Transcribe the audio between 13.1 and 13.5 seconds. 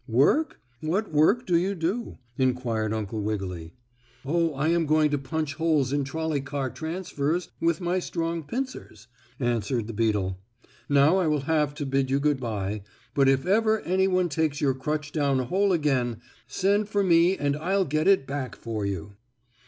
but if